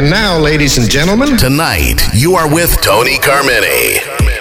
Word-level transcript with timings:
And 0.00 0.08
now, 0.08 0.38
ladies 0.38 0.78
and 0.78 0.90
gentlemen, 0.90 1.36
Tonight, 1.36 2.00
you 2.14 2.34
are 2.34 2.50
with 2.50 2.80
Tony 2.80 3.18
Carmine. 3.18 4.39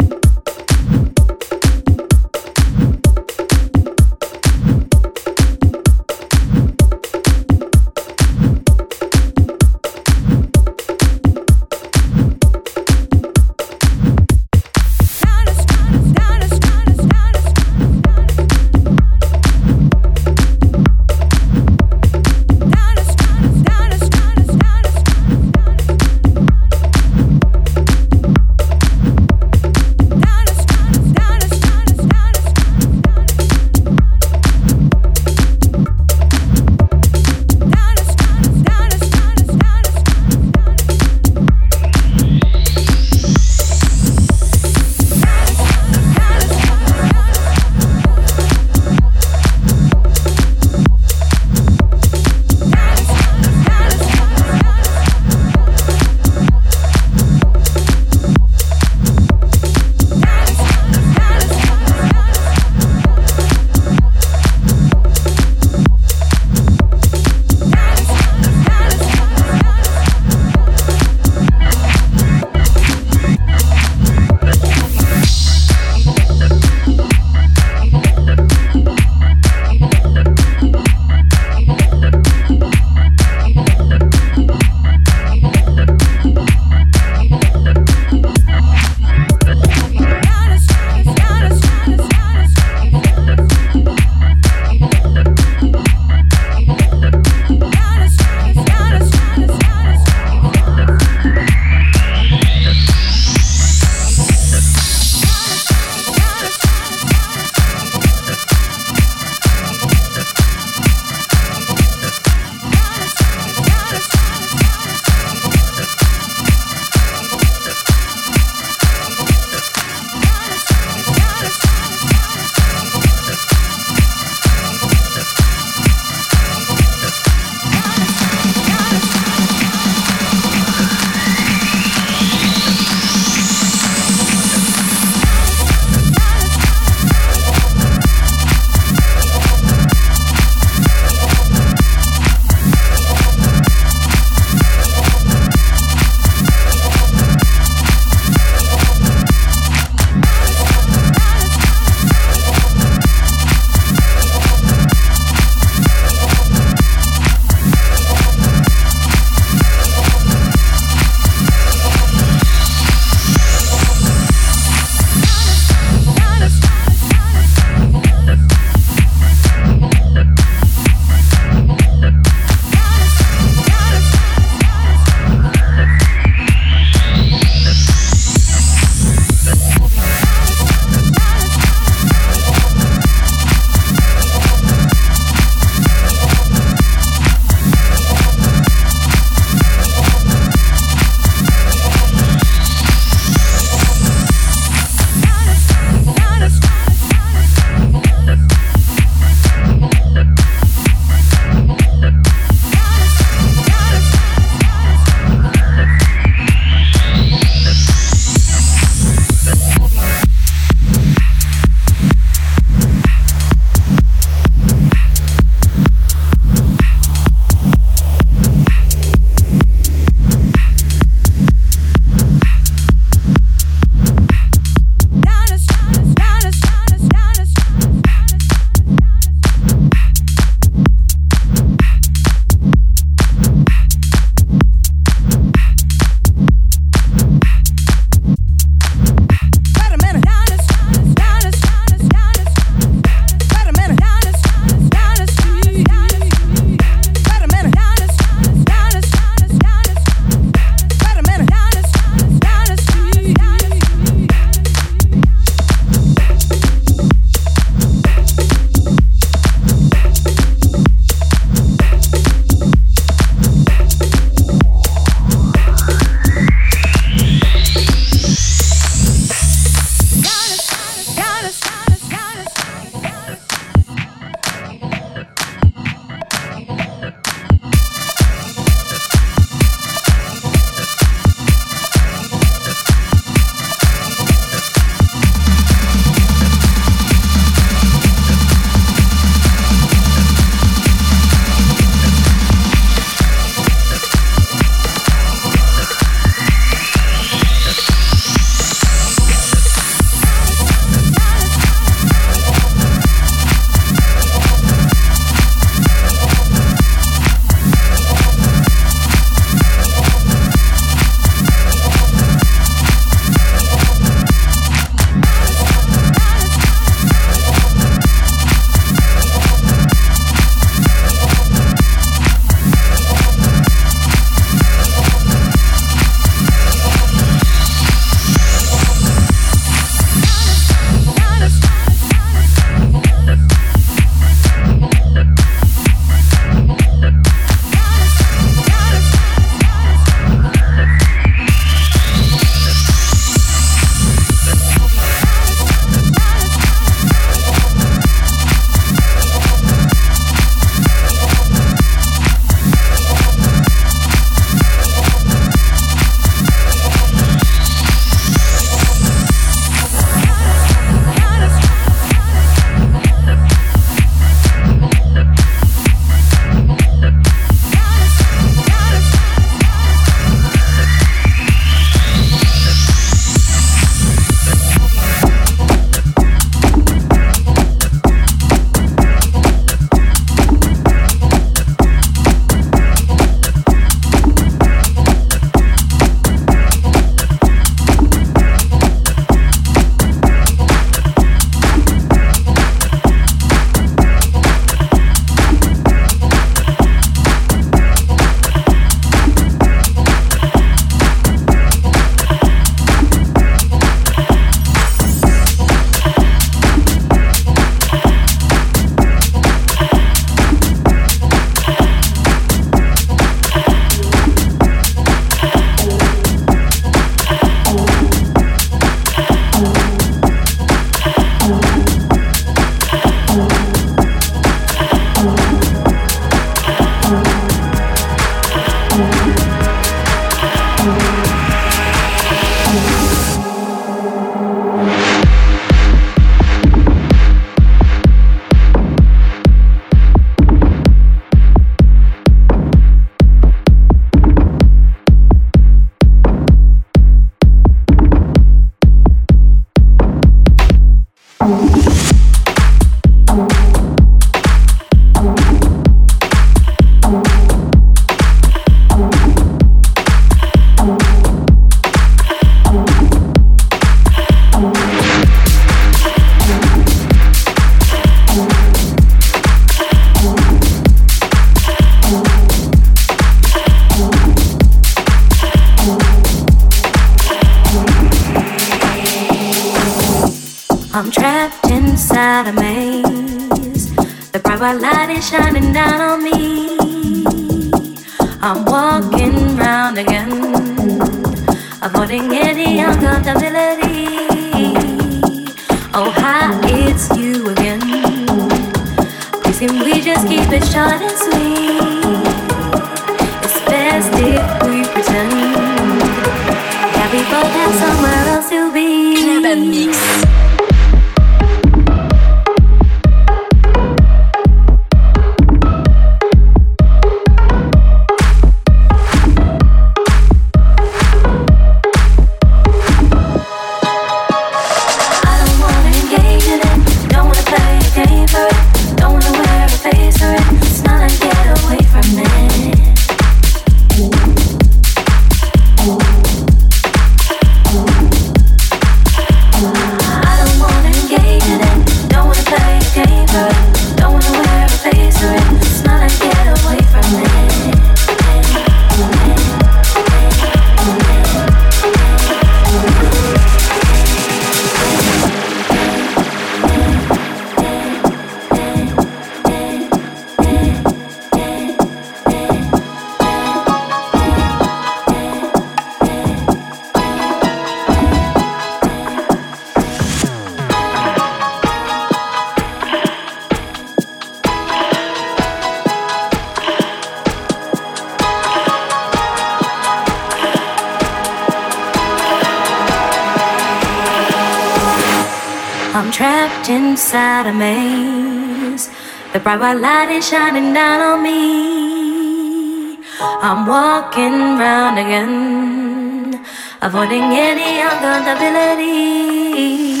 Bright 589.44 589.60
white 589.60 589.74
light 589.74 590.10
is 590.10 590.26
shining 590.26 590.72
down 590.72 591.00
on 591.00 591.22
me. 591.22 592.98
I'm 593.20 593.66
walking 593.66 594.56
round 594.56 594.98
again, 594.98 596.42
avoiding 596.80 597.24
any 597.48 597.82
uncomfortability. 597.88 600.00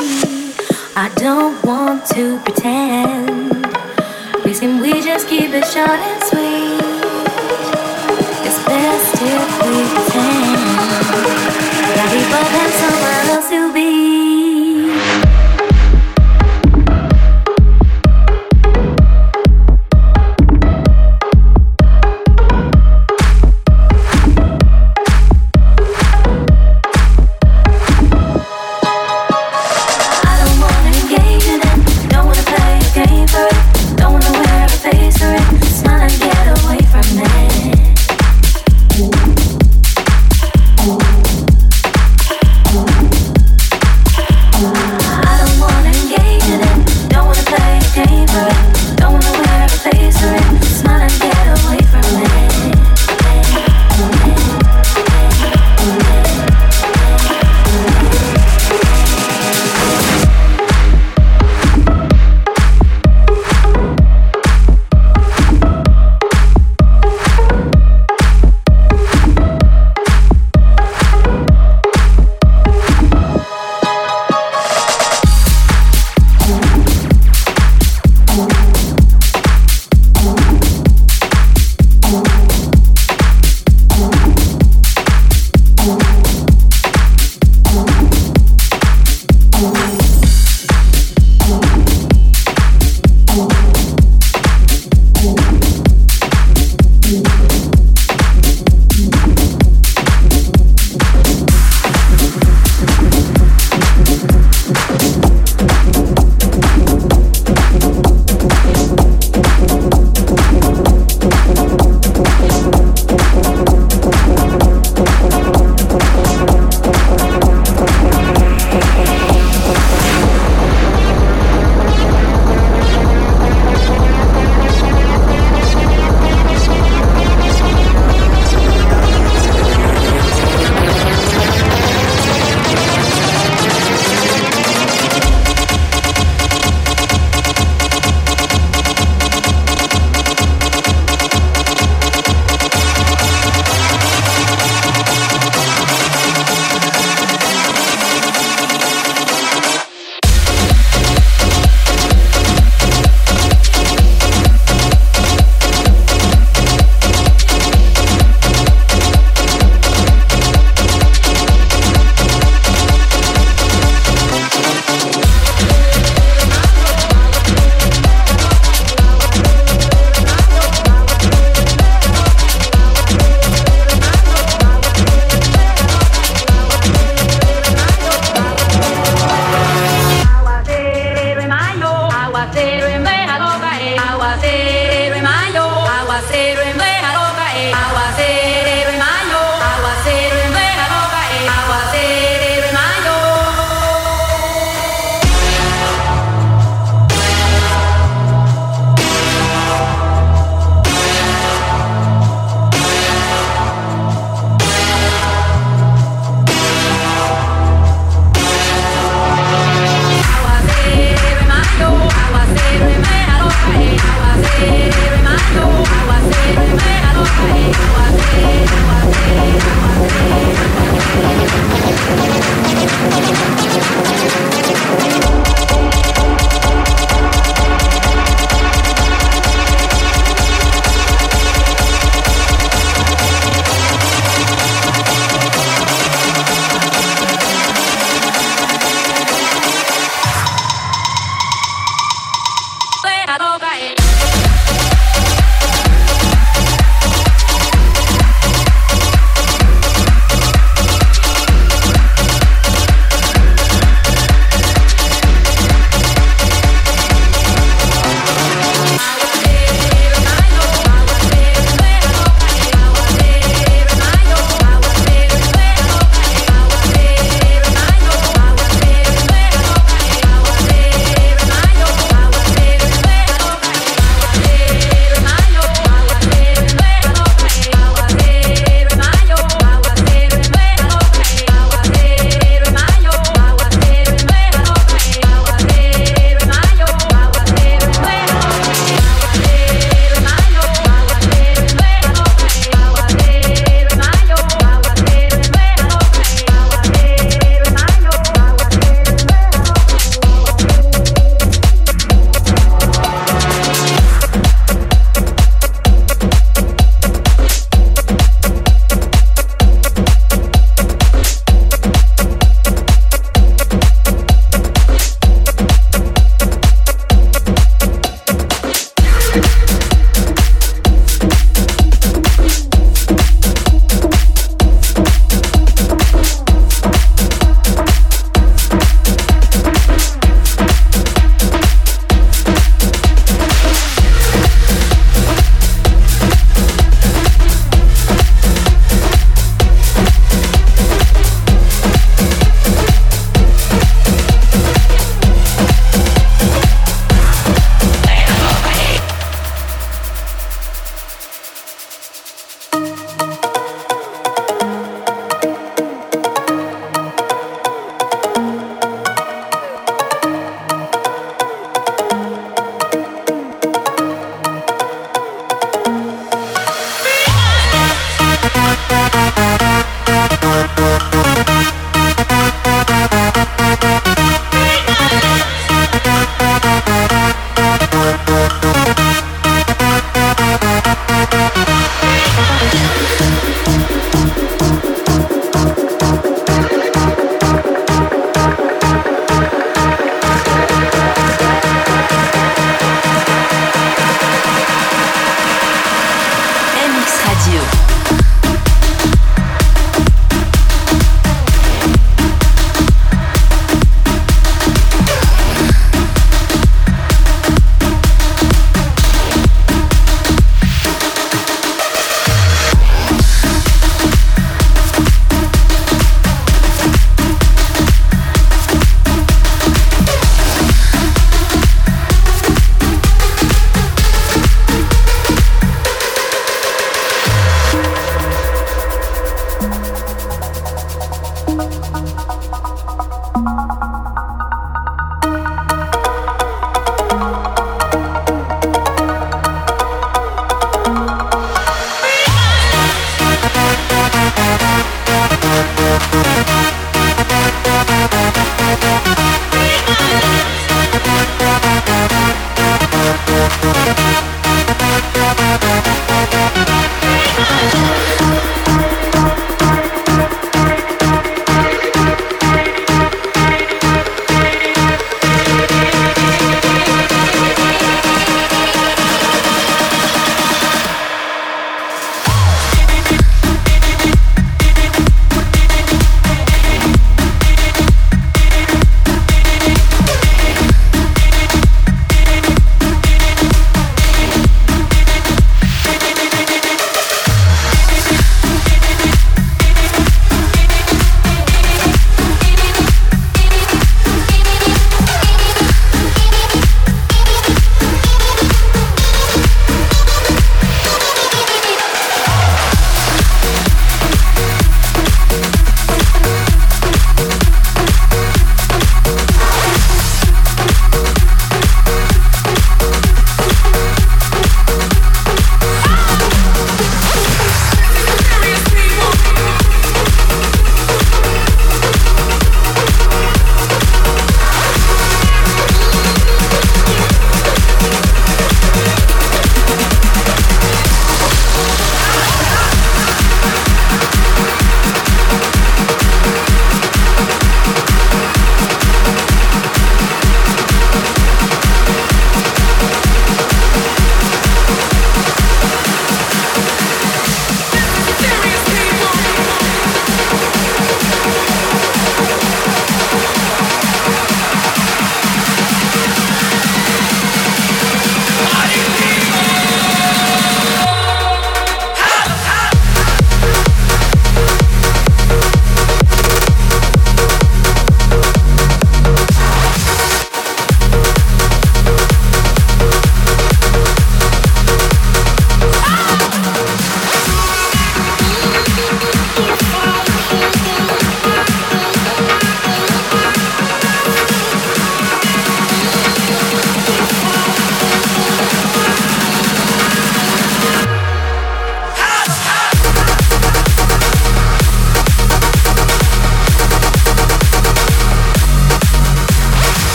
I 0.96 1.10
don't 1.16 1.62
want 1.62 2.06
to 2.16 2.38
pretend. 2.40 3.66
Please, 4.40 4.60
can 4.60 4.80
we 4.80 5.02
just 5.02 5.28
keep 5.28 5.50
it 5.52 5.66
short 5.66 5.90
and 5.90 6.22
sweet? 6.30 6.80
It's 8.48 8.64
best 8.64 9.20
if 9.20 9.60
we 9.60 9.84
pretend 9.92 10.56
that 11.96 12.08
we 12.14 12.20
both 12.32 12.50
have 12.58 12.72
somewhere 12.80 13.22
else 13.36 13.48
to 13.50 13.60
be. 13.74 14.23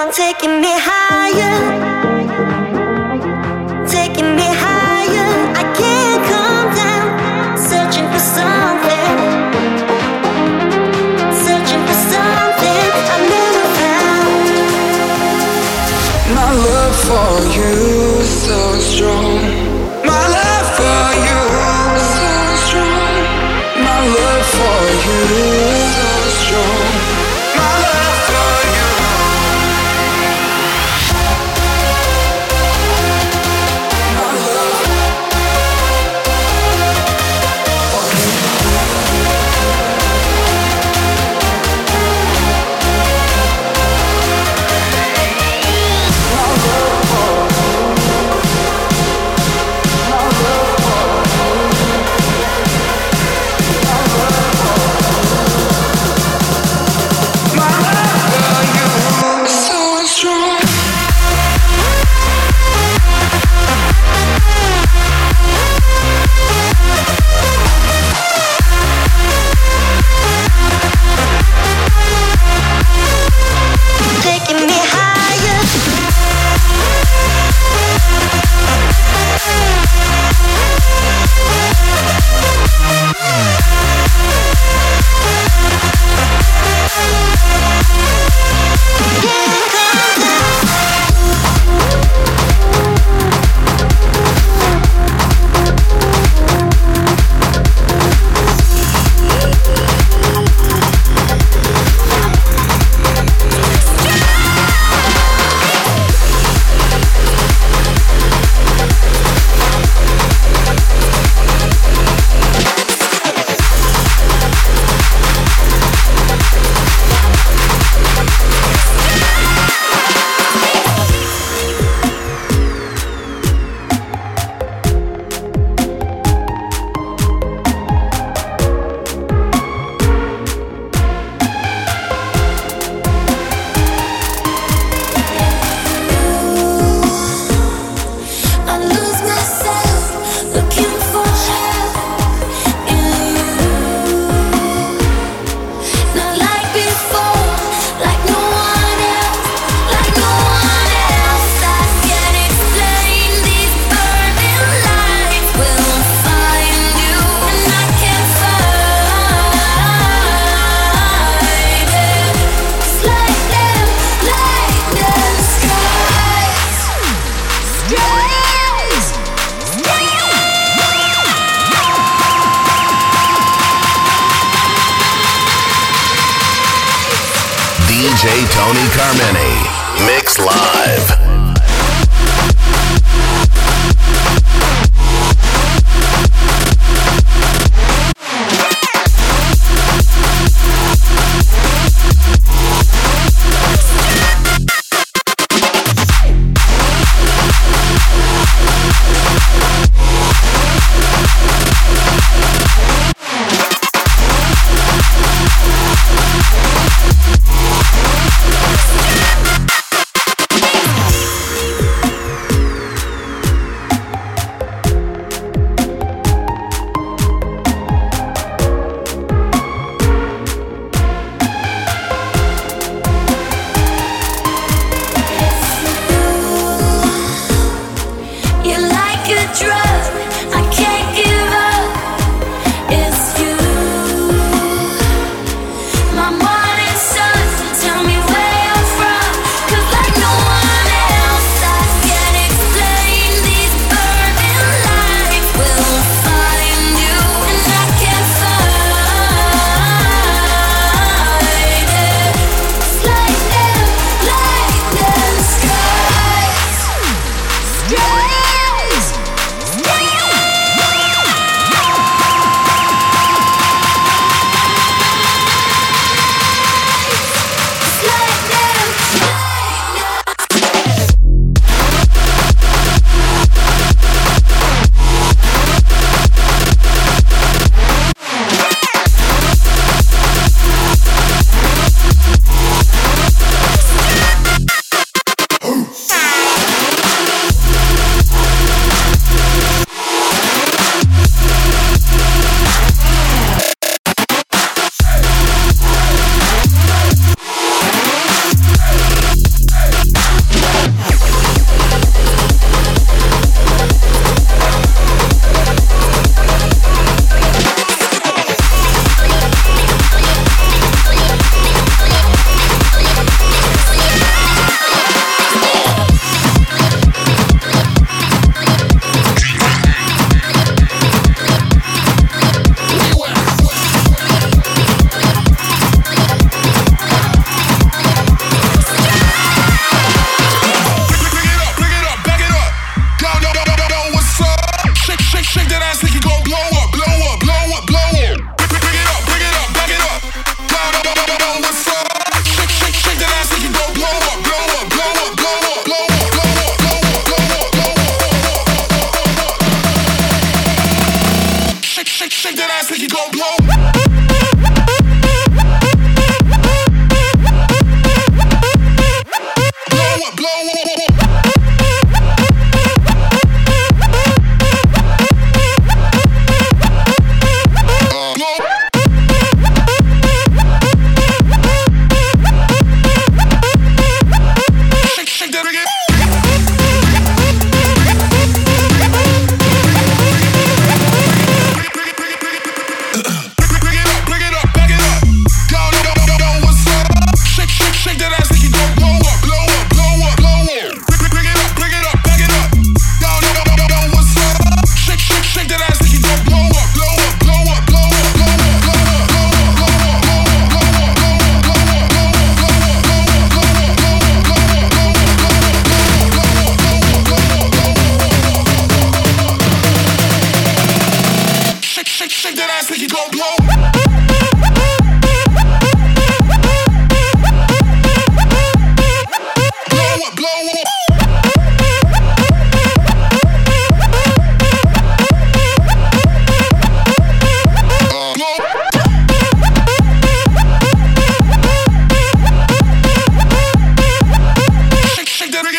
On 0.00 0.10
taking 0.10 0.62
me 0.62 0.72
higher, 0.72 1.89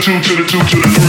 the 0.00 0.06
two, 0.06 0.20
to 0.22 0.42
the 0.42 0.48
two, 0.48 0.58
to 0.58 0.76
the 0.76 0.99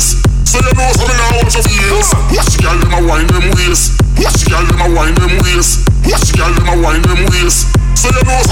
face. 0.00 0.16
So 0.48 0.58
you 0.58 0.72
know 0.72 0.88
something 0.96 1.16
now 1.16 1.36
what 1.36 1.52
your 1.52 1.62
face. 1.62 2.10
Watch 2.32 2.56
girl 2.58 2.76
them 2.80 2.92
a 2.96 3.00
wine 3.06 3.28
them 3.28 3.52
waist. 3.52 4.00
Watch 4.16 4.48
girl 4.48 4.64
them 4.64 4.80
a 4.80 4.88
wine 4.96 5.14
them 5.14 5.36
waist. 5.44 5.84
Watch 6.08 6.32
girl 6.36 6.52
them 6.56 6.68
a 6.68 6.76
wine 6.80 7.02
them 7.02 7.20
waist. 7.28 7.68
So 7.94 8.08
you 8.08 8.24
know 8.24 8.49